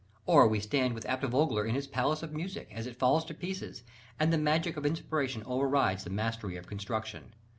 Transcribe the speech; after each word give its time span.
Or 0.25 0.47
we 0.47 0.59
stand 0.59 0.95
with 0.95 1.05
Abt 1.05 1.25
Vogler 1.25 1.63
in 1.63 1.75
his 1.75 1.85
"palace 1.85 2.23
of 2.23 2.33
music" 2.33 2.69
as 2.73 2.87
it 2.87 2.97
falls 2.97 3.23
to 3.25 3.35
pieces, 3.35 3.83
and 4.19 4.33
the 4.33 4.37
magic 4.39 4.75
of 4.75 4.83
inspiration 4.83 5.43
over 5.45 5.69
rides 5.69 6.05
the 6.05 6.09
mastery 6.09 6.57
of 6.57 6.65
construction. 6.65 7.35